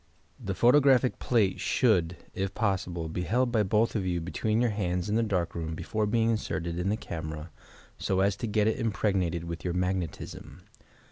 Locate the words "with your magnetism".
9.43-10.63